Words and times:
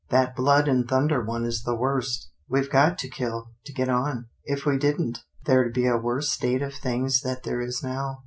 That 0.09 0.35
blood 0.35 0.67
and 0.67 0.89
thunder 0.89 1.23
one 1.23 1.45
is 1.45 1.61
the 1.61 1.75
worst. 1.75 2.31
We've 2.49 2.71
got 2.71 2.97
to 2.97 3.07
kill, 3.07 3.51
to 3.65 3.71
get 3.71 3.87
on. 3.87 4.29
If 4.45 4.65
we 4.65 4.79
didn't, 4.79 5.19
there'd 5.45 5.75
be 5.75 5.85
a 5.85 5.95
worse 5.95 6.31
state 6.31 6.63
of 6.63 6.73
things 6.73 7.21
than 7.21 7.37
there 7.43 7.61
is 7.61 7.83
now. 7.83 8.17